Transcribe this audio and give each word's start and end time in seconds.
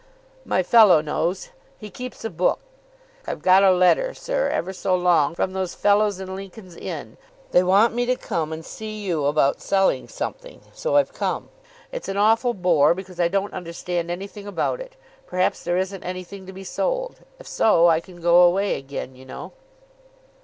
"My 0.45 0.63
fellow 0.63 0.99
knows; 0.99 1.49
he 1.77 1.91
keeps 1.91 2.25
a 2.25 2.31
book. 2.31 2.57
I've 3.27 3.43
got 3.43 3.63
a 3.63 3.69
letter, 3.71 4.15
sir, 4.15 4.49
ever 4.49 4.73
so 4.73 4.95
long, 4.95 5.35
from 5.35 5.53
those 5.53 5.75
fellows 5.75 6.19
in 6.19 6.35
Lincoln's 6.35 6.75
Inn. 6.75 7.17
They 7.51 7.61
want 7.61 7.93
me 7.93 8.07
to 8.07 8.15
come 8.15 8.51
and 8.51 8.65
see 8.65 9.03
you 9.03 9.25
about 9.25 9.61
selling 9.61 10.07
something; 10.07 10.61
so 10.73 10.95
I've 10.95 11.13
come. 11.13 11.49
It's 11.91 12.09
an 12.09 12.17
awful 12.17 12.55
bore, 12.55 12.95
because 12.95 13.19
I 13.19 13.27
don't 13.27 13.53
understand 13.53 14.09
anything 14.09 14.47
about 14.47 14.81
it. 14.81 14.95
Perhaps 15.27 15.63
there 15.63 15.77
isn't 15.77 16.03
anything 16.03 16.47
to 16.47 16.51
be 16.51 16.63
sold. 16.63 17.19
If 17.39 17.47
so 17.47 17.85
I 17.87 17.99
can 17.99 18.21
go 18.21 18.41
away 18.41 18.79
again, 18.79 19.13
you 19.15 19.25
know." 19.27 19.51